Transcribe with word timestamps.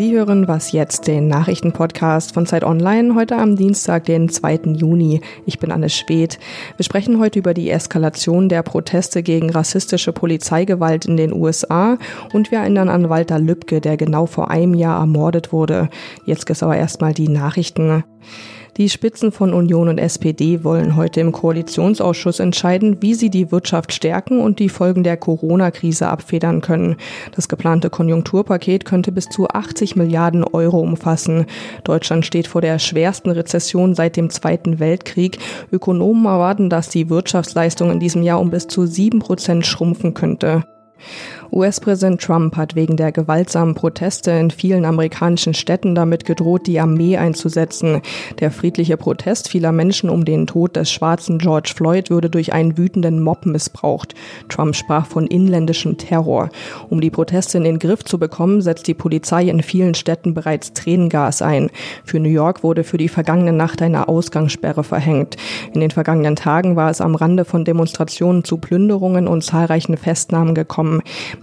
Sie 0.00 0.16
hören 0.16 0.48
Was 0.48 0.72
jetzt, 0.72 1.08
den 1.08 1.28
Nachrichtenpodcast 1.28 2.32
von 2.32 2.46
Zeit 2.46 2.64
Online, 2.64 3.14
heute 3.14 3.36
am 3.36 3.54
Dienstag, 3.54 4.06
den 4.06 4.30
2. 4.30 4.72
Juni. 4.74 5.20
Ich 5.44 5.58
bin 5.58 5.70
Anne 5.70 5.90
Schwedt. 5.90 6.38
Wir 6.78 6.84
sprechen 6.84 7.20
heute 7.20 7.38
über 7.38 7.52
die 7.52 7.68
Eskalation 7.68 8.48
der 8.48 8.62
Proteste 8.62 9.22
gegen 9.22 9.50
rassistische 9.50 10.14
Polizeigewalt 10.14 11.04
in 11.04 11.18
den 11.18 11.34
USA 11.34 11.98
und 12.32 12.50
wir 12.50 12.60
erinnern 12.60 12.88
an 12.88 13.10
Walter 13.10 13.38
Lübcke, 13.38 13.82
der 13.82 13.98
genau 13.98 14.24
vor 14.24 14.50
einem 14.50 14.72
Jahr 14.72 15.00
ermordet 15.00 15.52
wurde. 15.52 15.90
Jetzt 16.24 16.46
gibt 16.46 16.56
es 16.56 16.62
aber 16.62 16.78
erstmal 16.78 17.12
die 17.12 17.28
Nachrichten. 17.28 18.02
Die 18.76 18.88
Spitzen 18.88 19.32
von 19.32 19.52
Union 19.52 19.88
und 19.88 19.98
SPD 19.98 20.64
wollen 20.64 20.96
heute 20.96 21.20
im 21.20 21.32
Koalitionsausschuss 21.32 22.40
entscheiden, 22.40 22.98
wie 23.00 23.14
sie 23.14 23.28
die 23.28 23.50
Wirtschaft 23.50 23.92
stärken 23.92 24.40
und 24.40 24.58
die 24.58 24.68
Folgen 24.68 25.02
der 25.02 25.16
Corona-Krise 25.16 26.08
abfedern 26.08 26.60
können. 26.60 26.96
Das 27.34 27.48
geplante 27.48 27.90
Konjunkturpaket 27.90 28.84
könnte 28.84 29.12
bis 29.12 29.28
zu 29.28 29.48
80 29.48 29.96
Milliarden 29.96 30.44
Euro 30.44 30.80
umfassen. 30.80 31.46
Deutschland 31.84 32.24
steht 32.24 32.46
vor 32.46 32.60
der 32.60 32.78
schwersten 32.78 33.30
Rezession 33.30 33.94
seit 33.94 34.16
dem 34.16 34.30
Zweiten 34.30 34.78
Weltkrieg. 34.78 35.38
Ökonomen 35.72 36.24
erwarten, 36.26 36.70
dass 36.70 36.88
die 36.88 37.10
Wirtschaftsleistung 37.10 37.90
in 37.90 38.00
diesem 38.00 38.22
Jahr 38.22 38.40
um 38.40 38.50
bis 38.50 38.68
zu 38.68 38.86
sieben 38.86 39.18
Prozent 39.18 39.66
schrumpfen 39.66 40.14
könnte. 40.14 40.64
US-Präsident 41.52 42.20
Trump 42.20 42.56
hat 42.56 42.74
wegen 42.74 42.96
der 42.96 43.12
gewaltsamen 43.12 43.74
Proteste 43.74 44.30
in 44.30 44.50
vielen 44.50 44.84
amerikanischen 44.84 45.54
Städten 45.54 45.94
damit 45.94 46.24
gedroht, 46.24 46.66
die 46.66 46.78
Armee 46.78 47.16
einzusetzen. 47.16 48.02
Der 48.38 48.50
friedliche 48.50 48.96
Protest 48.96 49.48
vieler 49.48 49.72
Menschen 49.72 50.10
um 50.10 50.24
den 50.24 50.46
Tod 50.46 50.76
des 50.76 50.90
schwarzen 50.90 51.38
George 51.38 51.72
Floyd 51.74 52.10
würde 52.10 52.30
durch 52.30 52.52
einen 52.52 52.78
wütenden 52.78 53.22
Mob 53.22 53.46
missbraucht. 53.46 54.14
Trump 54.48 54.76
sprach 54.76 55.06
von 55.06 55.26
inländischem 55.26 55.96
Terror. 55.96 56.50
Um 56.88 57.00
die 57.00 57.10
Proteste 57.10 57.58
in 57.58 57.64
den 57.64 57.78
Griff 57.78 58.04
zu 58.04 58.18
bekommen, 58.18 58.60
setzt 58.62 58.86
die 58.86 58.94
Polizei 58.94 59.44
in 59.44 59.62
vielen 59.62 59.94
Städten 59.94 60.34
bereits 60.34 60.72
Tränengas 60.72 61.42
ein. 61.42 61.70
Für 62.04 62.20
New 62.20 62.28
York 62.28 62.62
wurde 62.62 62.84
für 62.84 62.98
die 62.98 63.08
vergangene 63.08 63.52
Nacht 63.52 63.82
eine 63.82 64.08
Ausgangssperre 64.08 64.84
verhängt. 64.84 65.36
In 65.72 65.80
den 65.80 65.90
vergangenen 65.90 66.36
Tagen 66.36 66.76
war 66.76 66.90
es 66.90 67.00
am 67.00 67.14
Rande 67.14 67.44
von 67.44 67.64
Demonstrationen 67.64 68.44
zu 68.44 68.58
Plünderungen 68.58 69.26
und 69.26 69.42
zahlreichen 69.42 69.96
Festnahmen 69.96 70.54
gekommen. 70.54 70.89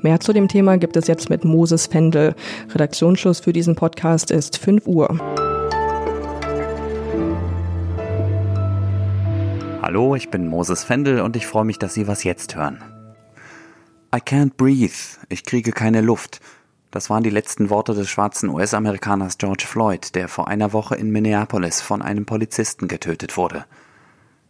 Mehr 0.02 0.20
zu 0.20 0.34
dem 0.34 0.48
Thema 0.48 0.78
gibt 0.78 0.98
es 0.98 1.08
jetzt 1.08 1.30
mit 1.30 1.46
Moses 1.46 1.88
Fendel. 1.88 2.36
Redaktionsschluss 2.70 3.40
für 3.40 3.54
diesen 3.54 3.76
Podcast 3.76 4.32
ist 4.32 4.58
5 4.58 4.86
Uhr. 4.88 5.18
Hallo, 9.82 10.16
ich 10.16 10.30
bin 10.30 10.48
Moses 10.48 10.84
Fendel 10.84 11.22
und 11.22 11.36
ich 11.38 11.48
freue 11.48 11.64
mich, 11.64 11.80
dass 11.80 11.94
Sie 11.94 12.08
was 12.08 12.24
jetzt 12.24 12.56
hören. 12.56 12.84
I 14.14 14.20
can't 14.20 14.56
breathe. 14.58 14.92
Ich 15.30 15.46
kriege 15.46 15.72
keine 15.72 16.02
Luft. 16.02 16.42
Das 16.92 17.10
waren 17.10 17.24
die 17.24 17.30
letzten 17.30 17.70
Worte 17.70 17.94
des 17.94 18.10
schwarzen 18.10 18.50
US-Amerikaners 18.50 19.38
George 19.38 19.66
Floyd, 19.68 20.16
der 20.16 20.28
vor 20.28 20.48
einer 20.48 20.74
Woche 20.74 20.96
in 20.96 21.12
Minneapolis 21.12 21.82
von 21.82 22.02
einem 22.02 22.26
Polizisten 22.26 22.88
getötet 22.88 23.38
wurde. 23.38 23.66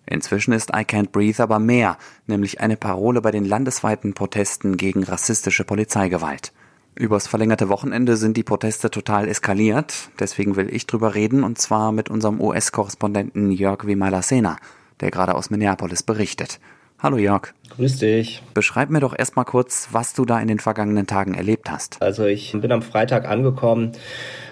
Inzwischen 0.09 0.53
ist 0.53 0.69
I 0.69 0.81
Can't 0.83 1.11
Breathe 1.11 1.43
aber 1.43 1.59
mehr, 1.59 1.97
nämlich 2.25 2.61
eine 2.61 2.77
Parole 2.77 3.21
bei 3.21 3.31
den 3.31 3.45
landesweiten 3.45 4.13
Protesten 4.13 4.77
gegen 4.77 5.03
rassistische 5.03 5.65
Polizeigewalt. 5.65 6.53
Übers 6.95 7.27
verlängerte 7.27 7.69
Wochenende 7.69 8.17
sind 8.17 8.37
die 8.37 8.43
Proteste 8.43 8.89
total 8.89 9.27
eskaliert, 9.27 10.09
deswegen 10.19 10.55
will 10.55 10.73
ich 10.73 10.87
drüber 10.87 11.13
reden 11.13 11.43
und 11.43 11.59
zwar 11.59 11.91
mit 11.91 12.09
unserem 12.09 12.41
US-Korrespondenten 12.41 13.51
Jörg 13.51 13.85
Vimalasena, 13.85 14.57
der 15.01 15.11
gerade 15.11 15.35
aus 15.35 15.51
Minneapolis 15.51 16.01
berichtet. 16.01 16.59
Hallo 16.99 17.17
Jörg. 17.17 17.53
Grüß 17.75 17.99
dich. 17.99 18.41
Beschreib 18.53 18.89
mir 18.89 18.99
doch 18.99 19.13
erstmal 19.17 19.45
kurz, 19.45 19.89
was 19.91 20.13
du 20.13 20.25
da 20.25 20.39
in 20.39 20.47
den 20.47 20.59
vergangenen 20.59 21.05
Tagen 21.05 21.35
erlebt 21.35 21.69
hast. 21.69 22.01
Also 22.01 22.25
ich 22.25 22.53
bin 22.59 22.71
am 22.71 22.81
Freitag 22.81 23.27
angekommen 23.27 23.91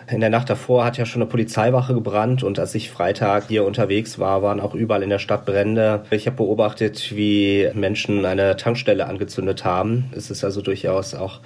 in 0.08 0.20
der 0.20 0.30
Nacht 0.30 0.50
davor 0.50 0.86
hat 0.86 0.98
ja 0.98 1.06
schon 1.06 1.22
eine 1.22 1.30
Polizeiwache 1.30 1.94
gebrannt 1.94 2.44
und 2.44 2.60
als 2.60 2.76
ich 2.76 2.92
Freitag 2.92 3.48
hier 3.48 3.66
unterwegs 3.66 4.20
war, 4.20 4.44
waren 4.44 4.60
auch 4.60 4.76
überall 4.76 5.02
in 5.02 5.10
der 5.10 5.20
Stadt 5.20 5.46
Brände. 5.46 6.04
Ich 6.12 6.28
habe 6.28 6.38
beobachtet, 6.38 7.16
wie 7.16 7.70
Menschen 7.74 8.24
eine 8.26 8.56
Tankstelle 8.56 9.08
angezündet 9.08 9.66
haben. 9.66 10.12
Es 10.16 10.30
ist 10.30 10.44
also 10.44 10.62
durchaus 10.62 11.16
auch 11.16 11.40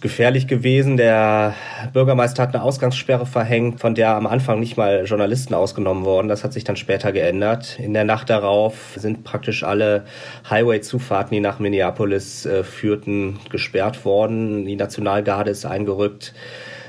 gefährlich 0.00 0.46
gewesen. 0.46 0.96
Der 0.96 1.54
Bürgermeister 1.92 2.42
hat 2.42 2.54
eine 2.54 2.62
Ausgangssperre 2.62 3.26
verhängt, 3.26 3.80
von 3.80 3.94
der 3.94 4.10
am 4.10 4.26
Anfang 4.26 4.60
nicht 4.60 4.76
mal 4.76 5.04
Journalisten 5.04 5.54
ausgenommen 5.54 6.04
wurden. 6.04 6.28
Das 6.28 6.44
hat 6.44 6.52
sich 6.52 6.64
dann 6.64 6.76
später 6.76 7.12
geändert. 7.12 7.78
In 7.78 7.92
der 7.92 8.04
Nacht 8.04 8.30
darauf 8.30 8.94
sind 8.96 9.24
praktisch 9.24 9.62
alle 9.62 10.04
Highway-Zufahrten, 10.48 11.34
die 11.34 11.40
nach 11.40 11.58
Minneapolis 11.58 12.46
äh, 12.46 12.64
führten, 12.64 13.38
gesperrt 13.50 14.04
worden. 14.04 14.64
Die 14.64 14.76
Nationalgarde 14.76 15.50
ist 15.50 15.66
eingerückt. 15.66 16.34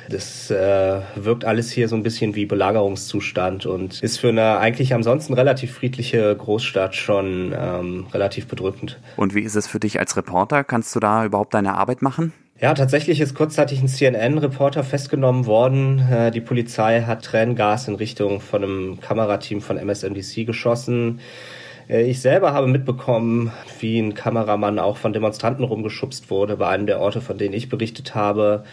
Das 0.09 0.51
äh, 0.51 0.99
wirkt 1.15 1.45
alles 1.45 1.71
hier 1.71 1.87
so 1.87 1.95
ein 1.95 2.03
bisschen 2.03 2.35
wie 2.35 2.45
Belagerungszustand 2.45 3.65
und 3.65 4.03
ist 4.03 4.19
für 4.19 4.29
eine 4.29 4.57
eigentlich 4.57 4.93
ansonsten 4.93 5.33
relativ 5.33 5.73
friedliche 5.73 6.35
Großstadt 6.35 6.95
schon 6.95 7.55
ähm, 7.57 8.07
relativ 8.13 8.47
bedrückend. 8.47 8.99
Und 9.15 9.35
wie 9.35 9.41
ist 9.41 9.55
es 9.55 9.67
für 9.67 9.79
dich 9.79 9.99
als 9.99 10.17
Reporter? 10.17 10.63
Kannst 10.65 10.93
du 10.95 10.99
da 10.99 11.23
überhaupt 11.23 11.53
deine 11.53 11.75
Arbeit 11.75 12.01
machen? 12.01 12.33
Ja, 12.61 12.75
tatsächlich 12.75 13.19
ist 13.19 13.33
kurzzeitig 13.33 13.81
ein 13.81 13.87
CNN-Reporter 13.87 14.83
festgenommen 14.83 15.47
worden. 15.47 15.97
Äh, 16.11 16.29
die 16.29 16.41
Polizei 16.41 17.01
hat 17.01 17.25
Tränengas 17.25 17.87
in 17.87 17.95
Richtung 17.95 18.39
von 18.39 18.63
einem 18.63 18.99
Kamerateam 19.01 19.61
von 19.61 19.77
MSNBC 19.77 20.45
geschossen. 20.45 21.21
Äh, 21.89 22.03
ich 22.03 22.21
selber 22.21 22.53
habe 22.53 22.67
mitbekommen, 22.67 23.51
wie 23.79 23.97
ein 23.97 24.13
Kameramann 24.13 24.77
auch 24.77 24.97
von 24.97 25.11
Demonstranten 25.11 25.65
rumgeschubst 25.65 26.29
wurde 26.29 26.55
bei 26.55 26.67
einem 26.67 26.85
der 26.85 26.99
Orte, 26.99 27.19
von 27.19 27.39
denen 27.39 27.55
ich 27.55 27.67
berichtet 27.67 28.13
habe. 28.13 28.63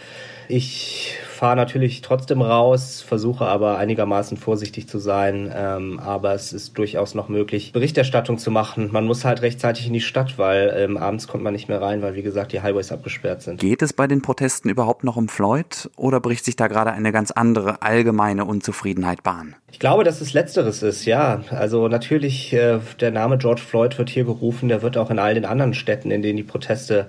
Ich 0.47 1.17
fahre 1.39 1.55
natürlich 1.55 2.01
trotzdem 2.01 2.41
raus, 2.41 3.01
versuche 3.01 3.45
aber 3.45 3.77
einigermaßen 3.77 4.35
vorsichtig 4.35 4.89
zu 4.89 4.99
sein. 4.99 5.49
Ähm, 5.55 5.97
aber 5.97 6.33
es 6.33 6.51
ist 6.51 6.77
durchaus 6.77 7.15
noch 7.15 7.29
möglich, 7.29 7.71
Berichterstattung 7.71 8.37
zu 8.37 8.51
machen. 8.51 8.89
Man 8.91 9.05
muss 9.05 9.23
halt 9.23 9.41
rechtzeitig 9.41 9.87
in 9.87 9.93
die 9.93 10.01
Stadt, 10.01 10.37
weil 10.37 10.73
ähm, 10.75 10.97
abends 10.97 11.29
kommt 11.29 11.41
man 11.41 11.53
nicht 11.53 11.69
mehr 11.69 11.81
rein, 11.81 12.01
weil 12.01 12.15
wie 12.15 12.23
gesagt 12.23 12.51
die 12.51 12.61
Highways 12.61 12.91
abgesperrt 12.91 13.41
sind. 13.41 13.61
Geht 13.61 13.81
es 13.81 13.93
bei 13.93 14.05
den 14.05 14.21
Protesten 14.21 14.67
überhaupt 14.67 15.05
noch 15.05 15.15
um 15.15 15.29
Floyd 15.29 15.89
oder 15.95 16.19
bricht 16.19 16.43
sich 16.43 16.57
da 16.57 16.67
gerade 16.67 16.91
eine 16.91 17.13
ganz 17.13 17.31
andere 17.31 17.81
allgemeine 17.81 18.43
Unzufriedenheit 18.43 19.23
Bahn? 19.23 19.55
Ich 19.71 19.79
glaube, 19.79 20.03
dass 20.03 20.19
es 20.19 20.33
letzteres 20.33 20.81
ist, 20.81 21.05
ja. 21.05 21.43
Also 21.51 21.87
natürlich, 21.87 22.51
äh, 22.53 22.79
der 22.99 23.11
Name 23.11 23.37
George 23.37 23.61
Floyd 23.61 23.97
wird 23.97 24.09
hier 24.09 24.25
gerufen, 24.25 24.67
der 24.67 24.81
wird 24.81 24.97
auch 24.97 25.11
in 25.11 25.19
all 25.19 25.35
den 25.35 25.45
anderen 25.45 25.73
Städten, 25.73 26.11
in 26.11 26.21
denen 26.21 26.37
die 26.37 26.43
Proteste 26.43 27.07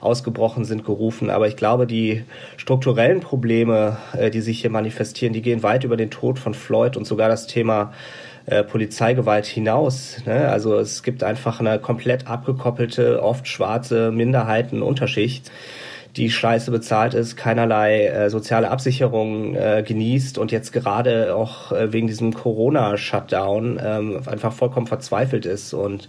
ausgebrochen 0.00 0.64
sind, 0.64 0.84
gerufen. 0.84 1.30
Aber 1.30 1.48
ich 1.48 1.56
glaube, 1.56 1.86
die 1.86 2.24
strukturellen 2.56 3.20
Probleme, 3.20 3.96
äh, 4.16 4.30
die 4.30 4.42
sich 4.42 4.60
hier 4.60 4.70
manifestieren, 4.70 5.32
die 5.32 5.42
gehen 5.42 5.62
weit 5.62 5.84
über 5.84 5.96
den 5.96 6.10
Tod 6.10 6.38
von 6.38 6.54
Floyd 6.54 6.96
und 6.96 7.06
sogar 7.06 7.28
das 7.28 7.46
Thema 7.46 7.92
äh, 8.46 8.62
Polizeigewalt 8.62 9.46
hinaus. 9.46 10.18
Ne? 10.26 10.48
Also 10.48 10.76
es 10.78 11.02
gibt 11.02 11.22
einfach 11.22 11.60
eine 11.60 11.78
komplett 11.78 12.26
abgekoppelte, 12.26 13.22
oft 13.22 13.48
schwarze 13.48 14.10
Minderheitenunterschicht 14.10 15.50
die 16.16 16.30
scheiße 16.30 16.70
bezahlt 16.70 17.14
ist, 17.14 17.36
keinerlei 17.36 18.06
äh, 18.06 18.30
soziale 18.30 18.70
Absicherung 18.70 19.54
äh, 19.54 19.82
genießt 19.86 20.36
und 20.38 20.52
jetzt 20.52 20.72
gerade 20.72 21.34
auch 21.34 21.72
äh, 21.72 21.92
wegen 21.92 22.06
diesem 22.06 22.34
Corona-Shutdown 22.34 23.80
ähm, 23.82 24.22
einfach 24.26 24.52
vollkommen 24.52 24.86
verzweifelt 24.86 25.46
ist 25.46 25.72
und 25.72 26.08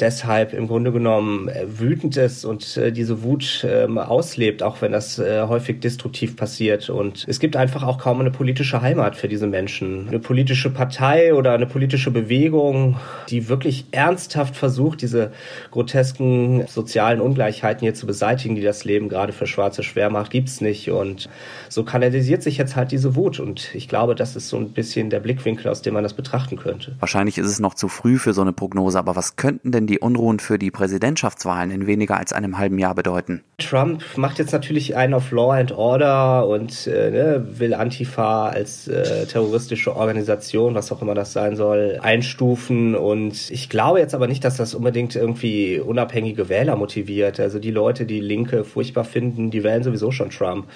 deshalb 0.00 0.52
im 0.52 0.68
Grunde 0.68 0.92
genommen 0.92 1.48
äh, 1.48 1.64
wütend 1.66 2.16
ist 2.16 2.44
und 2.44 2.76
äh, 2.76 2.92
diese 2.92 3.22
Wut 3.22 3.66
ähm, 3.68 3.98
auslebt, 3.98 4.62
auch 4.62 4.80
wenn 4.82 4.92
das 4.92 5.18
äh, 5.18 5.42
häufig 5.48 5.80
destruktiv 5.80 6.36
passiert. 6.36 6.90
Und 6.90 7.24
es 7.28 7.40
gibt 7.40 7.56
einfach 7.56 7.82
auch 7.82 7.98
kaum 7.98 8.20
eine 8.20 8.30
politische 8.30 8.82
Heimat 8.82 9.16
für 9.16 9.28
diese 9.28 9.46
Menschen. 9.46 10.08
Eine 10.08 10.18
politische 10.18 10.70
Partei 10.70 11.34
oder 11.34 11.52
eine 11.52 11.66
politische 11.66 12.10
Bewegung, 12.10 12.96
die 13.28 13.48
wirklich 13.48 13.86
ernsthaft 13.90 14.56
versucht, 14.56 15.02
diese 15.02 15.32
grotesken 15.70 16.66
sozialen 16.66 17.20
Ungleichheiten 17.20 17.80
hier 17.80 17.94
zu 17.94 18.06
beseitigen, 18.06 18.54
die 18.54 18.62
das 18.62 18.84
Leben 18.84 19.08
gerade 19.08 19.32
für 19.32 19.46
Schwarze 19.46 19.82
schwer 19.82 20.10
macht, 20.10 20.30
gibt's 20.30 20.60
nicht. 20.60 20.90
Und 20.90 21.28
so 21.68 21.84
kanalisiert 21.84 22.42
sich 22.42 22.56
jetzt 22.56 22.76
halt 22.76 22.92
diese 22.92 23.14
Wut. 23.16 23.40
Und 23.40 23.74
ich 23.74 23.88
glaube, 23.88 24.14
das 24.14 24.36
ist 24.36 24.48
so 24.48 24.56
ein 24.56 24.70
bisschen 24.70 25.10
der 25.10 25.20
Blickwinkel, 25.20 25.70
aus 25.70 25.82
dem 25.82 25.94
man 25.94 26.02
das 26.02 26.14
betrachten 26.14 26.56
könnte. 26.56 26.96
Wahrscheinlich 27.00 27.38
ist 27.38 27.46
es 27.46 27.60
noch 27.60 27.74
zu 27.74 27.88
früh 27.88 28.18
für 28.18 28.32
so 28.32 28.42
eine 28.42 28.52
Prognose, 28.52 28.98
aber 28.98 29.16
was 29.16 29.36
könnten 29.36 29.72
denn 29.72 29.85
die 29.86 29.98
Unruhen 29.98 30.38
für 30.38 30.58
die 30.58 30.70
Präsidentschaftswahlen 30.70 31.70
in 31.70 31.86
weniger 31.86 32.16
als 32.16 32.32
einem 32.32 32.58
halben 32.58 32.78
Jahr 32.78 32.94
bedeuten? 32.94 33.42
Trump 33.58 34.02
macht 34.16 34.38
jetzt 34.38 34.52
natürlich 34.52 34.96
einen 34.96 35.14
auf 35.14 35.30
Law 35.30 35.52
and 35.52 35.72
Order 35.72 36.46
und 36.46 36.86
äh, 36.86 37.10
ne, 37.10 37.46
will 37.58 37.74
Antifa 37.74 38.48
als 38.48 38.88
äh, 38.88 39.26
terroristische 39.26 39.96
Organisation, 39.96 40.74
was 40.74 40.92
auch 40.92 41.02
immer 41.02 41.14
das 41.14 41.32
sein 41.32 41.56
soll, 41.56 41.98
einstufen. 42.02 42.94
Und 42.94 43.50
ich 43.50 43.68
glaube 43.68 43.98
jetzt 43.98 44.14
aber 44.14 44.26
nicht, 44.26 44.44
dass 44.44 44.56
das 44.56 44.74
unbedingt 44.74 45.16
irgendwie 45.16 45.80
unabhängige 45.80 46.48
Wähler 46.48 46.76
motiviert. 46.76 47.40
Also 47.40 47.58
die 47.58 47.70
Leute, 47.70 48.04
die 48.04 48.20
Linke 48.20 48.64
furchtbar 48.64 49.04
finden, 49.04 49.50
die 49.50 49.64
wählen 49.64 49.82
sowieso 49.82 50.10
schon 50.10 50.30
Trump. 50.30 50.66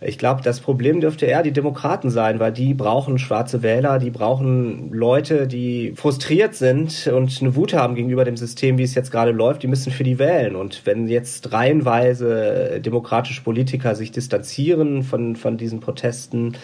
Ich 0.00 0.18
glaube, 0.18 0.42
das 0.42 0.60
Problem 0.60 1.00
dürfte 1.00 1.26
eher 1.26 1.42
die 1.42 1.52
Demokraten 1.52 2.10
sein, 2.10 2.40
weil 2.40 2.52
die 2.52 2.74
brauchen 2.74 3.18
schwarze 3.18 3.62
Wähler, 3.62 3.98
die 3.98 4.10
brauchen 4.10 4.92
Leute, 4.92 5.46
die 5.46 5.92
frustriert 5.96 6.54
sind 6.54 7.06
und 7.06 7.38
eine 7.40 7.56
Wut 7.56 7.74
haben 7.74 7.94
gegenüber 7.94 8.24
dem 8.24 8.36
System, 8.36 8.78
wie 8.78 8.82
es 8.82 8.94
jetzt 8.94 9.10
gerade 9.10 9.30
läuft, 9.30 9.62
die 9.62 9.66
müssen 9.66 9.92
für 9.92 10.04
die 10.04 10.18
wählen. 10.18 10.56
Und 10.56 10.82
wenn 10.84 11.08
jetzt 11.08 11.52
reihenweise 11.52 12.80
demokratische 12.80 13.42
Politiker 13.42 13.94
sich 13.94 14.12
distanzieren 14.12 15.02
von, 15.02 15.36
von 15.36 15.56
diesen 15.56 15.80
Protesten, 15.80 16.56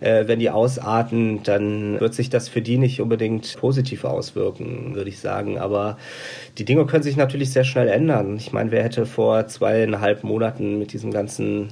äh, 0.00 0.26
wenn 0.26 0.38
die 0.38 0.50
ausarten, 0.50 1.42
dann 1.42 2.00
wird 2.00 2.14
sich 2.14 2.30
das 2.30 2.48
für 2.48 2.62
die 2.62 2.78
nicht 2.78 3.00
unbedingt 3.00 3.56
positiv 3.58 4.04
auswirken, 4.04 4.94
würde 4.94 5.10
ich 5.10 5.18
sagen. 5.18 5.58
Aber 5.58 5.98
die 6.58 6.64
Dinge 6.64 6.86
können 6.86 7.02
sich 7.02 7.16
natürlich 7.16 7.52
sehr 7.52 7.64
schnell 7.64 7.88
ändern. 7.88 8.36
Ich 8.36 8.52
meine, 8.52 8.70
wer 8.70 8.82
hätte 8.82 9.06
vor 9.06 9.46
zweieinhalb 9.46 10.24
Monaten 10.24 10.78
mit 10.78 10.92
diesem 10.92 11.10
ganzen 11.10 11.68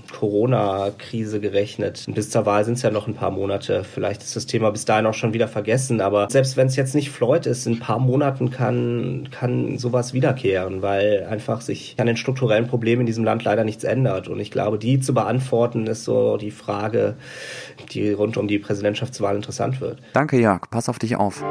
Corona-Krise 1.04 1.40
gerechnet? 1.40 2.04
bis 2.08 2.30
zur 2.30 2.46
Wahl 2.46 2.64
sind 2.64 2.74
es 2.74 2.82
ja 2.82 2.90
noch 2.90 3.06
ein 3.06 3.14
paar 3.14 3.30
Monate. 3.30 3.84
Vielleicht 3.84 4.22
ist 4.22 4.36
das 4.36 4.46
Thema 4.46 4.70
bis 4.70 4.84
dahin 4.84 5.06
auch 5.06 5.14
schon 5.14 5.32
wieder 5.32 5.48
vergessen. 5.48 6.00
Aber 6.00 6.28
selbst 6.30 6.56
wenn 6.56 6.66
es 6.66 6.76
jetzt 6.76 6.94
nicht 6.94 7.10
Floyd 7.10 7.46
ist, 7.46 7.66
in 7.66 7.74
ein 7.74 7.78
paar 7.78 7.98
Monaten 7.98 8.50
kann, 8.50 9.28
kann 9.30 9.78
sowas 9.78 10.14
wiederkehren, 10.14 10.82
weil 10.82 11.26
einfach 11.28 11.60
sich 11.60 11.96
an 11.98 12.06
den 12.06 12.16
strukturellen 12.16 12.66
Problemen 12.66 13.00
in 13.00 13.06
diesem 13.06 13.24
Land 13.24 13.44
leider 13.44 13.64
nichts 13.64 13.84
ändert. 13.84 14.28
Und 14.28 14.40
ich 14.40 14.50
glaube, 14.50 14.78
die 14.78 15.00
zu 15.00 15.14
beantworten, 15.14 15.86
ist 15.86 16.04
so 16.04 16.36
die 16.36 16.50
Frage, 16.50 17.16
die 17.92 18.12
rund 18.12 18.36
um 18.36 18.48
die 18.48 18.58
Präsidentschaftswahl 18.58 19.36
interessant 19.36 19.80
wird. 19.80 19.98
Danke, 20.12 20.38
Jörg. 20.38 20.70
Pass 20.70 20.88
auf 20.88 20.98
dich 20.98 21.16
auf. 21.16 21.44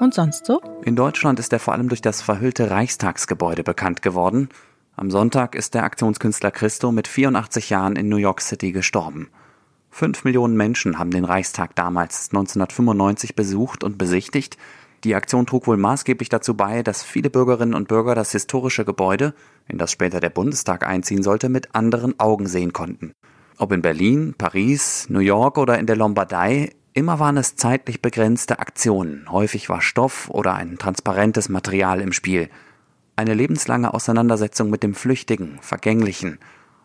Und 0.00 0.14
sonst 0.14 0.46
so? 0.46 0.60
In 0.84 0.94
Deutschland 0.94 1.40
ist 1.40 1.52
er 1.52 1.58
vor 1.58 1.74
allem 1.74 1.88
durch 1.88 2.00
das 2.00 2.22
verhüllte 2.22 2.70
Reichstagsgebäude 2.70 3.64
bekannt 3.64 4.00
geworden. 4.00 4.48
Am 4.96 5.10
Sonntag 5.10 5.54
ist 5.54 5.74
der 5.74 5.84
Aktionskünstler 5.84 6.50
Christo 6.50 6.92
mit 6.92 7.08
84 7.08 7.70
Jahren 7.70 7.96
in 7.96 8.08
New 8.08 8.16
York 8.16 8.40
City 8.40 8.72
gestorben. 8.72 9.28
Fünf 9.90 10.24
Millionen 10.24 10.56
Menschen 10.56 10.98
haben 10.98 11.10
den 11.10 11.24
Reichstag 11.24 11.74
damals 11.74 12.28
1995 12.28 13.34
besucht 13.34 13.82
und 13.82 13.98
besichtigt. 13.98 14.56
Die 15.04 15.14
Aktion 15.14 15.46
trug 15.46 15.66
wohl 15.66 15.76
maßgeblich 15.76 16.28
dazu 16.28 16.54
bei, 16.54 16.82
dass 16.82 17.02
viele 17.02 17.30
Bürgerinnen 17.30 17.74
und 17.74 17.88
Bürger 17.88 18.14
das 18.14 18.32
historische 18.32 18.84
Gebäude, 18.84 19.34
in 19.66 19.78
das 19.78 19.90
später 19.90 20.20
der 20.20 20.30
Bundestag 20.30 20.86
einziehen 20.86 21.22
sollte, 21.22 21.48
mit 21.48 21.74
anderen 21.74 22.18
Augen 22.20 22.46
sehen 22.46 22.72
konnten. 22.72 23.12
Ob 23.56 23.72
in 23.72 23.82
Berlin, 23.82 24.34
Paris, 24.38 25.06
New 25.08 25.18
York 25.18 25.58
oder 25.58 25.78
in 25.78 25.86
der 25.86 25.96
Lombardei, 25.96 26.70
Immer 26.98 27.20
waren 27.20 27.36
es 27.36 27.54
zeitlich 27.54 28.02
begrenzte 28.02 28.58
Aktionen, 28.58 29.30
häufig 29.30 29.68
war 29.68 29.80
Stoff 29.80 30.28
oder 30.30 30.54
ein 30.54 30.78
transparentes 30.78 31.48
Material 31.48 32.00
im 32.00 32.12
Spiel. 32.12 32.50
Eine 33.14 33.34
lebenslange 33.34 33.94
Auseinandersetzung 33.94 34.68
mit 34.68 34.82
dem 34.82 34.96
Flüchtigen, 34.96 35.60
Vergänglichen, 35.60 36.40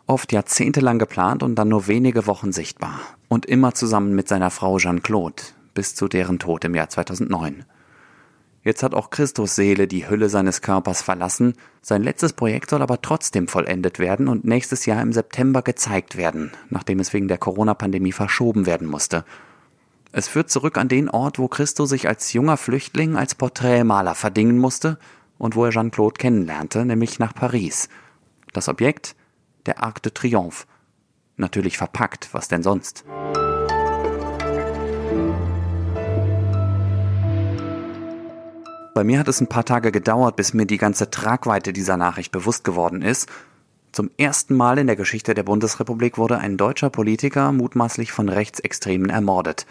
oft 0.05 0.31
jahrzehntelang 0.31 0.99
geplant 0.99 1.41
und 1.41 1.55
dann 1.55 1.69
nur 1.69 1.87
wenige 1.87 2.27
Wochen 2.27 2.51
sichtbar. 2.51 2.99
Und 3.27 3.47
immer 3.47 3.73
zusammen 3.73 4.13
mit 4.13 4.27
seiner 4.27 4.51
Frau 4.51 4.77
Jeanne-Claude, 4.77 5.41
bis 5.73 5.95
zu 5.95 6.07
deren 6.07 6.37
Tod 6.37 6.63
im 6.63 6.75
Jahr 6.75 6.89
2009. 6.89 7.65
Jetzt 8.61 8.83
hat 8.83 8.93
auch 8.93 9.09
Christus 9.09 9.55
Seele 9.55 9.87
die 9.87 10.07
Hülle 10.07 10.29
seines 10.29 10.61
Körpers 10.61 11.01
verlassen, 11.01 11.55
sein 11.81 12.03
letztes 12.03 12.33
Projekt 12.33 12.69
soll 12.69 12.83
aber 12.83 13.01
trotzdem 13.01 13.47
vollendet 13.47 13.97
werden 13.97 14.27
und 14.27 14.45
nächstes 14.45 14.85
Jahr 14.85 15.01
im 15.01 15.11
September 15.11 15.63
gezeigt 15.63 16.17
werden, 16.17 16.51
nachdem 16.69 16.99
es 16.99 17.13
wegen 17.13 17.27
der 17.27 17.39
Corona-Pandemie 17.39 18.11
verschoben 18.11 18.67
werden 18.67 18.87
musste. 18.87 19.25
Es 20.15 20.27
führt 20.27 20.51
zurück 20.51 20.77
an 20.77 20.89
den 20.89 21.09
Ort, 21.09 21.39
wo 21.39 21.47
Christo 21.47 21.87
sich 21.87 22.07
als 22.07 22.33
junger 22.33 22.55
Flüchtling 22.55 23.15
als 23.15 23.33
Porträtmaler 23.33 24.13
verdingen 24.13 24.59
musste 24.59 24.99
und 25.39 25.55
wo 25.55 25.65
er 25.65 25.71
Jean-Claude 25.71 26.19
kennenlernte, 26.19 26.85
nämlich 26.85 27.17
nach 27.17 27.33
Paris. 27.33 27.89
Das 28.53 28.69
Objekt? 28.69 29.15
Der 29.65 29.81
Arc 29.81 30.03
de 30.03 30.11
Triomphe. 30.13 30.67
Natürlich 31.35 31.79
verpackt, 31.79 32.29
was 32.31 32.47
denn 32.47 32.61
sonst? 32.61 33.05
Bei 38.93 39.03
mir 39.03 39.17
hat 39.17 39.27
es 39.27 39.41
ein 39.41 39.49
paar 39.49 39.65
Tage 39.65 39.91
gedauert, 39.91 40.35
bis 40.35 40.53
mir 40.53 40.67
die 40.67 40.77
ganze 40.77 41.09
Tragweite 41.09 41.73
dieser 41.73 41.97
Nachricht 41.97 42.31
bewusst 42.31 42.63
geworden 42.63 43.01
ist. 43.01 43.29
Zum 43.91 44.11
ersten 44.17 44.55
Mal 44.55 44.77
in 44.77 44.85
der 44.85 44.95
Geschichte 44.95 45.33
der 45.33 45.41
Bundesrepublik 45.41 46.19
wurde 46.19 46.37
ein 46.37 46.55
deutscher 46.55 46.91
Politiker 46.91 47.51
mutmaßlich 47.51 48.11
von 48.11 48.29
Rechtsextremen 48.29 49.09
ermordet 49.09 49.65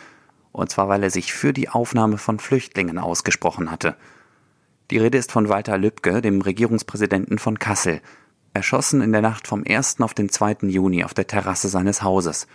und 0.52 0.70
zwar 0.70 0.88
weil 0.88 1.02
er 1.02 1.10
sich 1.10 1.32
für 1.32 1.52
die 1.52 1.68
Aufnahme 1.68 2.18
von 2.18 2.38
Flüchtlingen 2.38 2.98
ausgesprochen 2.98 3.70
hatte. 3.70 3.96
Die 4.90 4.98
Rede 4.98 5.18
ist 5.18 5.32
von 5.32 5.48
Walter 5.48 5.78
Lübcke, 5.78 6.20
dem 6.20 6.40
Regierungspräsidenten 6.40 7.38
von 7.38 7.58
Kassel, 7.58 8.00
erschossen 8.54 9.00
in 9.00 9.12
der 9.12 9.22
Nacht 9.22 9.48
vom 9.48 9.64
1. 9.66 10.00
auf 10.00 10.14
den 10.14 10.28
2. 10.28 10.58
Juni 10.68 11.04
auf 11.04 11.14
der 11.14 11.26
Terrasse 11.26 11.68
seines 11.68 12.02
Hauses. 12.02 12.46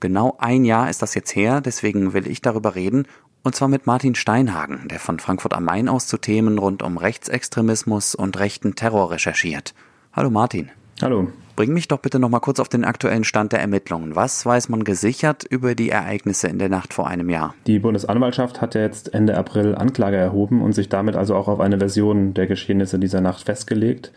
Genau 0.00 0.36
ein 0.38 0.64
Jahr 0.64 0.88
ist 0.88 1.02
das 1.02 1.14
jetzt 1.14 1.34
her, 1.34 1.60
deswegen 1.60 2.12
will 2.12 2.26
ich 2.26 2.40
darüber 2.40 2.74
reden, 2.74 3.06
und 3.42 3.54
zwar 3.54 3.68
mit 3.68 3.86
Martin 3.86 4.14
Steinhagen, 4.14 4.88
der 4.88 4.98
von 4.98 5.20
Frankfurt 5.20 5.54
am 5.54 5.64
Main 5.64 5.88
aus 5.88 6.06
zu 6.06 6.18
Themen 6.18 6.58
rund 6.58 6.82
um 6.82 6.96
Rechtsextremismus 6.96 8.14
und 8.14 8.38
rechten 8.38 8.74
Terror 8.74 9.10
recherchiert. 9.10 9.74
Hallo 10.12 10.30
Martin. 10.30 10.70
Hallo. 11.00 11.32
Bring 11.58 11.72
mich 11.72 11.88
doch 11.88 11.98
bitte 11.98 12.20
noch 12.20 12.28
mal 12.28 12.38
kurz 12.38 12.60
auf 12.60 12.68
den 12.68 12.84
aktuellen 12.84 13.24
Stand 13.24 13.50
der 13.50 13.58
Ermittlungen. 13.58 14.14
Was 14.14 14.46
weiß 14.46 14.68
man 14.68 14.84
gesichert 14.84 15.42
über 15.42 15.74
die 15.74 15.90
Ereignisse 15.90 16.46
in 16.46 16.60
der 16.60 16.68
Nacht 16.68 16.94
vor 16.94 17.08
einem 17.08 17.28
Jahr? 17.28 17.56
Die 17.66 17.80
Bundesanwaltschaft 17.80 18.60
hat 18.60 18.76
ja 18.76 18.82
jetzt 18.82 19.12
Ende 19.12 19.36
April 19.36 19.74
Anklage 19.74 20.16
erhoben 20.16 20.62
und 20.62 20.72
sich 20.72 20.88
damit 20.88 21.16
also 21.16 21.34
auch 21.34 21.48
auf 21.48 21.58
eine 21.58 21.78
Version 21.78 22.32
der 22.32 22.46
Geschehnisse 22.46 23.00
dieser 23.00 23.20
Nacht 23.20 23.42
festgelegt. 23.42 24.12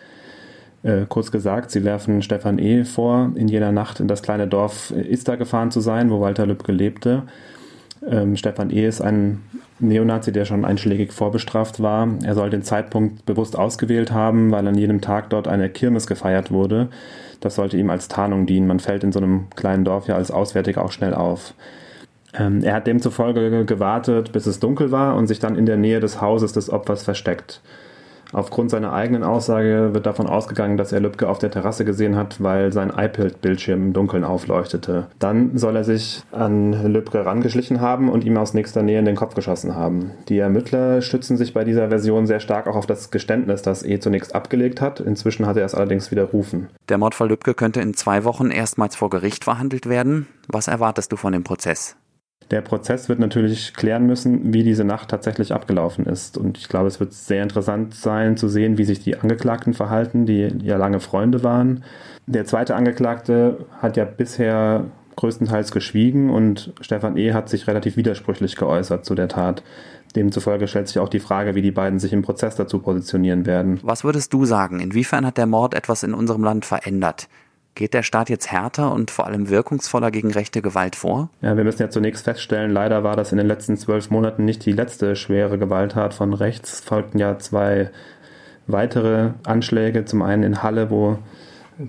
Äh, 0.83 1.07
kurz 1.09 1.31
gesagt, 1.31 1.71
sie 1.71 1.83
werfen 1.83 2.21
Stefan 2.21 2.59
E. 2.59 2.83
vor, 2.83 3.31
in 3.33 3.47
jener 3.47 3.71
Nacht 3.71 3.99
in 3.99 4.07
das 4.07 4.21
kleine 4.21 4.47
Dorf 4.47 4.91
Ista 4.91 5.35
gefahren 5.35 5.71
zu 5.71 5.81
sein, 5.81 6.11
wo 6.11 6.21
Walter 6.21 6.45
Lübcke 6.45 6.73
lebte. 6.73 7.23
Ähm, 8.07 8.35
Stefan 8.35 8.69
E. 8.69 8.85
ist 8.85 9.01
ein 9.01 9.41
Neonazi, 9.79 10.31
der 10.31 10.45
schon 10.45 10.63
einschlägig 10.63 11.11
vorbestraft 11.11 11.81
war. 11.81 12.07
Er 12.23 12.35
soll 12.35 12.51
den 12.51 12.61
Zeitpunkt 12.61 13.25
bewusst 13.25 13.57
ausgewählt 13.57 14.11
haben, 14.11 14.51
weil 14.51 14.67
an 14.67 14.77
jedem 14.77 15.01
Tag 15.01 15.31
dort 15.31 15.47
eine 15.47 15.69
Kirmes 15.69 16.05
gefeiert 16.05 16.51
wurde. 16.51 16.89
Das 17.41 17.55
sollte 17.55 17.75
ihm 17.75 17.89
als 17.89 18.07
Tarnung 18.07 18.45
dienen. 18.45 18.67
Man 18.67 18.79
fällt 18.79 19.03
in 19.03 19.11
so 19.11 19.19
einem 19.19 19.49
kleinen 19.55 19.83
Dorf 19.83 20.07
ja 20.07 20.15
als 20.15 20.31
Auswärtiger 20.31 20.85
auch 20.85 20.91
schnell 20.91 21.13
auf. 21.13 21.53
Ähm, 22.33 22.63
er 22.63 22.75
hat 22.75 22.87
demzufolge 22.87 23.65
gewartet, 23.65 24.31
bis 24.31 24.45
es 24.45 24.59
dunkel 24.59 24.91
war 24.91 25.15
und 25.15 25.27
sich 25.27 25.39
dann 25.39 25.57
in 25.57 25.65
der 25.65 25.77
Nähe 25.77 25.99
des 25.99 26.21
Hauses 26.21 26.53
des 26.53 26.69
Opfers 26.69 27.03
versteckt. 27.03 27.61
Aufgrund 28.33 28.71
seiner 28.71 28.93
eigenen 28.93 29.23
Aussage 29.23 29.89
wird 29.93 30.05
davon 30.05 30.27
ausgegangen, 30.27 30.77
dass 30.77 30.91
er 30.91 30.99
Lübcke 30.99 31.27
auf 31.27 31.39
der 31.39 31.51
Terrasse 31.51 31.85
gesehen 31.85 32.15
hat, 32.15 32.41
weil 32.41 32.71
sein 32.71 32.89
iPad-Bildschirm 32.89 33.87
im 33.87 33.93
Dunkeln 33.93 34.23
aufleuchtete. 34.23 35.07
Dann 35.19 35.57
soll 35.57 35.75
er 35.75 35.83
sich 35.83 36.23
an 36.31 36.71
Lübcke 36.91 37.25
rangeschlichen 37.25 37.81
haben 37.81 38.09
und 38.09 38.23
ihm 38.23 38.37
aus 38.37 38.53
nächster 38.53 38.83
Nähe 38.83 38.99
in 38.99 39.05
den 39.05 39.15
Kopf 39.15 39.35
geschossen 39.35 39.75
haben. 39.75 40.11
Die 40.29 40.39
Ermittler 40.39 41.01
stützen 41.01 41.37
sich 41.37 41.53
bei 41.53 41.63
dieser 41.63 41.89
Version 41.89 42.27
sehr 42.27 42.39
stark 42.39 42.67
auch 42.67 42.75
auf 42.75 42.85
das 42.85 43.11
Geständnis, 43.11 43.61
das 43.61 43.83
E 43.83 43.99
zunächst 43.99 44.35
abgelegt 44.35 44.81
hat. 44.81 44.99
Inzwischen 44.99 45.45
hat 45.45 45.57
er 45.57 45.65
es 45.65 45.75
allerdings 45.75 46.11
widerrufen. 46.11 46.69
Der 46.89 46.97
Mordfall 46.97 47.29
Lübcke 47.29 47.53
könnte 47.53 47.81
in 47.81 47.93
zwei 47.93 48.23
Wochen 48.23 48.49
erstmals 48.49 48.95
vor 48.95 49.09
Gericht 49.09 49.43
verhandelt 49.43 49.87
werden. 49.87 50.27
Was 50.47 50.67
erwartest 50.67 51.11
du 51.11 51.17
von 51.17 51.33
dem 51.33 51.43
Prozess? 51.43 51.95
Der 52.51 52.61
Prozess 52.61 53.07
wird 53.07 53.19
natürlich 53.19 53.73
klären 53.73 54.05
müssen, 54.05 54.53
wie 54.53 54.63
diese 54.63 54.83
Nacht 54.83 55.09
tatsächlich 55.09 55.53
abgelaufen 55.53 56.05
ist. 56.05 56.37
Und 56.37 56.57
ich 56.57 56.67
glaube, 56.67 56.87
es 56.87 56.99
wird 56.99 57.13
sehr 57.13 57.43
interessant 57.43 57.95
sein 57.95 58.35
zu 58.35 58.49
sehen, 58.49 58.77
wie 58.77 58.83
sich 58.83 58.99
die 58.99 59.17
Angeklagten 59.17 59.73
verhalten, 59.73 60.25
die 60.25 60.49
ja 60.61 60.75
lange 60.75 60.99
Freunde 60.99 61.43
waren. 61.43 61.83
Der 62.27 62.45
zweite 62.45 62.75
Angeklagte 62.75 63.65
hat 63.81 63.95
ja 63.95 64.03
bisher 64.03 64.85
größtenteils 65.15 65.71
geschwiegen 65.71 66.29
und 66.29 66.73
Stefan 66.81 67.17
E. 67.17 67.33
hat 67.33 67.47
sich 67.47 67.67
relativ 67.67 67.95
widersprüchlich 67.95 68.55
geäußert 68.55 69.05
zu 69.05 69.15
der 69.15 69.27
Tat. 69.27 69.63
Demzufolge 70.15 70.67
stellt 70.67 70.89
sich 70.89 70.99
auch 70.99 71.09
die 71.09 71.19
Frage, 71.19 71.55
wie 71.55 71.61
die 71.61 71.71
beiden 71.71 71.99
sich 71.99 72.11
im 72.11 72.21
Prozess 72.21 72.55
dazu 72.55 72.79
positionieren 72.79 73.45
werden. 73.45 73.79
Was 73.83 74.03
würdest 74.03 74.33
du 74.33 74.43
sagen? 74.45 74.79
Inwiefern 74.79 75.25
hat 75.25 75.37
der 75.37 75.47
Mord 75.47 75.73
etwas 75.73 76.03
in 76.03 76.13
unserem 76.13 76.43
Land 76.43 76.65
verändert? 76.65 77.29
Geht 77.73 77.93
der 77.93 78.03
Staat 78.03 78.29
jetzt 78.29 78.51
härter 78.51 78.91
und 78.91 79.11
vor 79.11 79.27
allem 79.27 79.49
wirkungsvoller 79.49 80.11
gegen 80.11 80.31
rechte 80.31 80.61
Gewalt 80.61 80.95
vor? 80.95 81.29
Ja, 81.41 81.55
wir 81.55 81.63
müssen 81.63 81.81
ja 81.81 81.89
zunächst 81.89 82.25
feststellen, 82.25 82.71
leider 82.71 83.03
war 83.03 83.15
das 83.15 83.31
in 83.31 83.37
den 83.37 83.47
letzten 83.47 83.77
zwölf 83.77 84.09
Monaten 84.09 84.43
nicht 84.43 84.65
die 84.65 84.73
letzte 84.73 85.15
schwere 85.15 85.57
Gewalttat 85.57 86.13
von 86.13 86.33
rechts. 86.33 86.81
Folgten 86.81 87.17
ja 87.17 87.39
zwei 87.39 87.89
weitere 88.67 89.31
Anschläge. 89.43 90.05
Zum 90.05 90.21
einen 90.21 90.43
in 90.43 90.63
Halle, 90.63 90.89
wo 90.89 91.17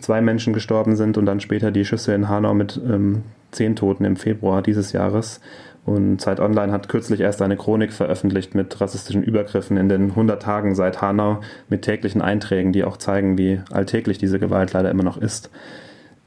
zwei 0.00 0.20
Menschen 0.20 0.52
gestorben 0.52 0.96
sind 0.96 1.18
und 1.18 1.26
dann 1.26 1.40
später 1.40 1.70
die 1.70 1.84
Schüsse 1.84 2.14
in 2.14 2.28
Hanau 2.28 2.54
mit 2.54 2.80
ähm, 2.84 3.22
zehn 3.50 3.76
Toten 3.76 4.04
im 4.04 4.16
Februar 4.16 4.62
dieses 4.62 4.92
Jahres. 4.92 5.40
Und 5.84 6.20
Zeit 6.20 6.38
Online 6.38 6.72
hat 6.72 6.88
kürzlich 6.88 7.20
erst 7.20 7.42
eine 7.42 7.56
Chronik 7.56 7.92
veröffentlicht 7.92 8.54
mit 8.54 8.80
rassistischen 8.80 9.22
Übergriffen 9.22 9.76
in 9.76 9.88
den 9.88 10.10
100 10.10 10.40
Tagen 10.40 10.74
seit 10.76 11.02
Hanau 11.02 11.40
mit 11.68 11.82
täglichen 11.82 12.22
Einträgen, 12.22 12.72
die 12.72 12.84
auch 12.84 12.96
zeigen, 12.96 13.36
wie 13.36 13.60
alltäglich 13.70 14.18
diese 14.18 14.38
Gewalt 14.38 14.72
leider 14.72 14.90
immer 14.90 15.02
noch 15.02 15.16
ist. 15.16 15.50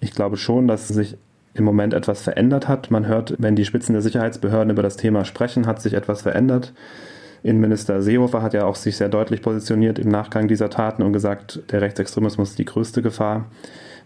Ich 0.02 0.12
glaube 0.12 0.36
schon, 0.36 0.68
dass 0.68 0.90
sich 0.90 1.18
im 1.54 1.64
Moment 1.64 1.94
etwas 1.94 2.22
verändert 2.22 2.68
hat. 2.68 2.92
Man 2.92 3.08
hört, 3.08 3.36
wenn 3.40 3.56
die 3.56 3.64
Spitzen 3.64 3.94
der 3.94 4.02
Sicherheitsbehörden 4.02 4.72
über 4.72 4.84
das 4.84 4.98
Thema 4.98 5.24
sprechen, 5.24 5.68
hat 5.68 5.82
sich 5.82 5.94
etwas 5.94 6.24
verändert. 6.24 6.74
Innenminister 7.44 8.02
Seehofer 8.02 8.42
hat 8.42 8.54
ja 8.54 8.66
auch 8.66 8.76
sich 8.76 8.98
sehr 8.98 9.08
deutlich 9.08 9.42
positioniert 9.42 10.00
im 10.00 10.10
Nachgang 10.10 10.50
dieser 10.50 10.70
Taten 10.70 11.02
und 11.02 11.14
gesagt, 11.14 11.62
der 11.72 11.80
Rechtsextremismus 11.80 12.50
ist 12.50 12.60
die 12.60 12.66
größte 12.66 13.02
Gefahr. 13.02 13.46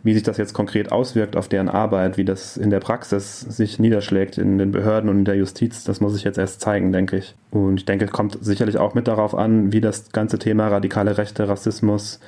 Wie 0.02 0.14
sich 0.14 0.24
das 0.24 0.38
jetzt 0.38 0.54
konkret 0.54 0.92
auswirkt 0.92 1.36
auf 1.36 1.50
deren 1.50 1.68
Arbeit, 1.68 2.18
wie 2.18 2.24
das 2.24 2.56
in 2.56 2.70
der 2.70 2.80
Praxis 2.80 3.42
sich 3.42 3.80
niederschlägt 3.80 4.38
in 4.38 4.58
den 4.58 4.72
Behörden 4.72 5.10
und 5.10 5.20
in 5.20 5.26
der 5.26 5.36
Justiz, 5.36 5.84
das 5.84 6.00
muss 6.00 6.16
ich 6.16 6.24
jetzt 6.24 6.38
erst 6.38 6.62
zeigen, 6.62 6.94
denke 6.94 7.18
ich. 7.18 7.36
Und 7.52 7.80
ich 7.80 7.86
denke, 7.86 8.06
es 8.06 8.12
kommt 8.12 8.38
sicherlich 8.42 8.78
auch 8.78 8.94
mit 8.94 9.08
darauf 9.08 9.36
an, 9.36 9.74
wie 9.74 9.82
das 9.82 10.12
ganze 10.12 10.40
Thema 10.40 10.70
radikale 10.70 11.18
Rechte, 11.18 11.50
Rassismus, 11.50 12.20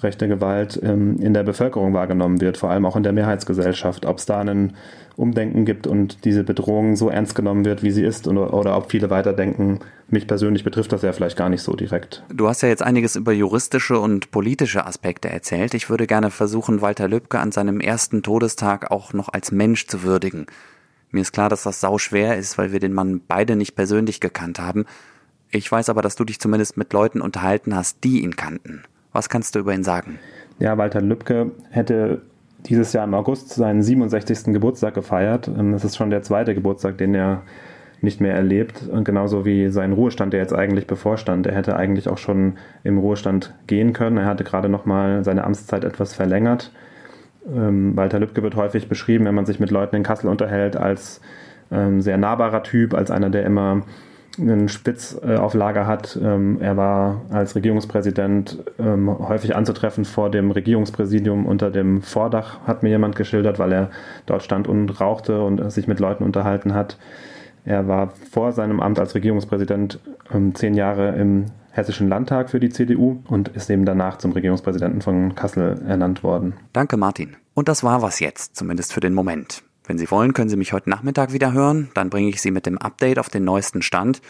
rechte 0.00 0.28
Gewalt 0.28 0.78
ähm, 0.82 1.18
in 1.20 1.34
der 1.34 1.42
Bevölkerung 1.42 1.92
wahrgenommen 1.92 2.40
wird, 2.40 2.56
vor 2.56 2.70
allem 2.70 2.86
auch 2.86 2.96
in 2.96 3.02
der 3.02 3.12
Mehrheitsgesellschaft. 3.12 4.06
Ob 4.06 4.18
es 4.18 4.26
da 4.26 4.40
einen 4.40 4.74
Umdenken 5.16 5.64
gibt 5.64 5.86
und 5.86 6.24
diese 6.24 6.44
Bedrohung 6.44 6.94
so 6.94 7.08
ernst 7.08 7.34
genommen 7.34 7.64
wird, 7.64 7.82
wie 7.82 7.90
sie 7.90 8.04
ist, 8.04 8.28
oder, 8.28 8.54
oder 8.54 8.76
ob 8.76 8.90
viele 8.90 9.10
weiterdenken, 9.10 9.80
mich 10.08 10.28
persönlich 10.28 10.62
betrifft 10.62 10.92
das 10.92 11.02
ja 11.02 11.12
vielleicht 11.12 11.36
gar 11.36 11.48
nicht 11.48 11.62
so 11.62 11.74
direkt. 11.74 12.22
Du 12.32 12.48
hast 12.48 12.62
ja 12.62 12.68
jetzt 12.68 12.82
einiges 12.82 13.16
über 13.16 13.32
juristische 13.32 13.98
und 13.98 14.30
politische 14.30 14.86
Aspekte 14.86 15.28
erzählt. 15.28 15.74
Ich 15.74 15.90
würde 15.90 16.06
gerne 16.06 16.30
versuchen, 16.30 16.80
Walter 16.80 17.08
Lübcke 17.08 17.40
an 17.40 17.50
seinem 17.50 17.80
ersten 17.80 18.22
Todestag 18.22 18.90
auch 18.92 19.12
noch 19.12 19.28
als 19.28 19.50
Mensch 19.50 19.88
zu 19.88 20.04
würdigen. 20.04 20.46
Mir 21.10 21.22
ist 21.22 21.32
klar, 21.32 21.48
dass 21.48 21.64
das 21.64 21.80
sau 21.80 21.98
schwer 21.98 22.36
ist, 22.36 22.56
weil 22.56 22.72
wir 22.72 22.80
den 22.80 22.92
Mann 22.92 23.20
beide 23.26 23.56
nicht 23.56 23.74
persönlich 23.74 24.20
gekannt 24.20 24.60
haben. 24.60 24.84
Ich 25.50 25.70
weiß 25.70 25.88
aber, 25.88 26.02
dass 26.02 26.16
du 26.16 26.24
dich 26.24 26.38
zumindest 26.38 26.76
mit 26.76 26.92
Leuten 26.92 27.20
unterhalten 27.20 27.74
hast, 27.74 28.04
die 28.04 28.22
ihn 28.22 28.36
kannten. 28.36 28.84
Was 29.12 29.28
kannst 29.28 29.54
du 29.54 29.60
über 29.60 29.74
ihn 29.74 29.84
sagen? 29.84 30.18
Ja, 30.58 30.76
Walter 30.76 31.00
Lübcke 31.00 31.52
hätte 31.70 32.22
dieses 32.66 32.92
Jahr 32.92 33.04
im 33.04 33.14
August 33.14 33.50
seinen 33.50 33.82
67. 33.82 34.52
Geburtstag 34.52 34.94
gefeiert. 34.94 35.48
Ähm, 35.48 35.74
es 35.74 35.84
ist 35.84 35.96
schon 35.96 36.10
der 36.10 36.22
zweite 36.22 36.54
Geburtstag, 36.54 36.98
den 36.98 37.14
er 37.14 37.42
nicht 38.00 38.20
mehr 38.20 38.34
erlebt. 38.34 38.86
Und 38.88 39.04
genauso 39.04 39.44
wie 39.44 39.68
sein 39.68 39.92
Ruhestand, 39.92 40.32
der 40.32 40.40
jetzt 40.40 40.52
eigentlich 40.52 40.86
bevorstand. 40.86 41.46
Er 41.46 41.54
hätte 41.54 41.76
eigentlich 41.76 42.08
auch 42.08 42.18
schon 42.18 42.54
im 42.84 42.98
Ruhestand 42.98 43.54
gehen 43.66 43.92
können. 43.92 44.18
Er 44.18 44.26
hatte 44.26 44.44
gerade 44.44 44.68
noch 44.68 44.84
mal 44.84 45.24
seine 45.24 45.44
Amtszeit 45.44 45.84
etwas 45.84 46.14
verlängert. 46.14 46.72
Ähm, 47.52 47.96
Walter 47.96 48.18
Lübcke 48.20 48.42
wird 48.42 48.56
häufig 48.56 48.88
beschrieben, 48.88 49.24
wenn 49.24 49.34
man 49.34 49.46
sich 49.46 49.60
mit 49.60 49.70
Leuten 49.70 49.96
in 49.96 50.02
Kassel 50.02 50.28
unterhält, 50.28 50.76
als 50.76 51.20
ähm, 51.70 52.00
sehr 52.00 52.18
nahbarer 52.18 52.62
Typ, 52.62 52.94
als 52.94 53.10
einer, 53.10 53.30
der 53.30 53.44
immer 53.44 53.82
einen 54.38 54.68
Spitz 54.68 55.18
äh, 55.22 55.36
auf 55.36 55.54
Lager 55.54 55.86
hat. 55.86 56.18
Ähm, 56.22 56.58
er 56.60 56.76
war 56.76 57.22
als 57.30 57.54
Regierungspräsident 57.54 58.58
ähm, 58.78 59.08
häufig 59.28 59.56
anzutreffen 59.56 60.04
vor 60.04 60.30
dem 60.30 60.50
Regierungspräsidium 60.50 61.46
unter 61.46 61.70
dem 61.70 62.02
Vordach, 62.02 62.60
hat 62.66 62.82
mir 62.82 62.90
jemand 62.90 63.16
geschildert, 63.16 63.58
weil 63.58 63.72
er 63.72 63.90
dort 64.26 64.42
stand 64.42 64.68
und 64.68 65.00
rauchte 65.00 65.42
und 65.42 65.70
sich 65.72 65.88
mit 65.88 66.00
Leuten 66.00 66.24
unterhalten 66.24 66.74
hat. 66.74 66.98
Er 67.64 67.86
war 67.86 68.12
vor 68.30 68.52
seinem 68.52 68.80
Amt 68.80 68.98
als 68.98 69.14
Regierungspräsident 69.14 70.00
ähm, 70.32 70.54
zehn 70.54 70.74
Jahre 70.74 71.14
im 71.16 71.46
Hessischen 71.70 72.08
Landtag 72.08 72.50
für 72.50 72.60
die 72.60 72.70
CDU 72.70 73.22
und 73.28 73.48
ist 73.48 73.70
eben 73.70 73.84
danach 73.84 74.18
zum 74.18 74.32
Regierungspräsidenten 74.32 75.00
von 75.00 75.34
Kassel 75.34 75.80
ernannt 75.86 76.22
worden. 76.22 76.54
Danke, 76.72 76.96
Martin. 76.96 77.36
Und 77.54 77.68
das 77.68 77.84
war 77.84 78.02
was 78.02 78.20
jetzt, 78.20 78.56
zumindest 78.56 78.92
für 78.92 79.00
den 79.00 79.14
Moment. 79.14 79.62
Wenn 79.88 79.98
Sie 79.98 80.10
wollen, 80.10 80.34
können 80.34 80.50
Sie 80.50 80.56
mich 80.56 80.74
heute 80.74 80.90
Nachmittag 80.90 81.32
wieder 81.32 81.52
hören. 81.52 81.90
Dann 81.94 82.10
bringe 82.10 82.28
ich 82.28 82.42
Sie 82.42 82.50
mit 82.50 82.66
dem 82.66 82.76
Update 82.76 83.18
auf 83.18 83.30
den 83.30 83.44
neuesten 83.44 83.80
Stand. 83.80 84.20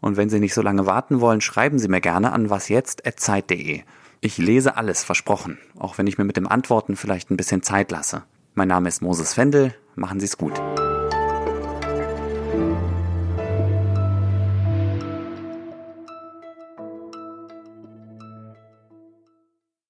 Und 0.00 0.16
wenn 0.16 0.30
Sie 0.30 0.40
nicht 0.40 0.54
so 0.54 0.62
lange 0.62 0.86
warten 0.86 1.20
wollen, 1.20 1.42
schreiben 1.42 1.78
Sie 1.78 1.88
mir 1.88 2.00
gerne 2.00 2.32
an 2.32 2.48
wasjetzt.zeit.de. 2.48 3.82
Ich 4.22 4.38
lese 4.38 4.78
alles, 4.78 5.04
versprochen, 5.04 5.58
auch 5.78 5.98
wenn 5.98 6.06
ich 6.06 6.16
mir 6.16 6.24
mit 6.24 6.38
dem 6.38 6.48
Antworten 6.48 6.96
vielleicht 6.96 7.30
ein 7.30 7.36
bisschen 7.36 7.62
Zeit 7.62 7.90
lasse. 7.90 8.22
Mein 8.54 8.68
Name 8.68 8.88
ist 8.88 9.02
Moses 9.02 9.34
Fendel. 9.34 9.74
Machen 9.94 10.20
Sie 10.20 10.26
es 10.26 10.38
gut. 10.38 10.58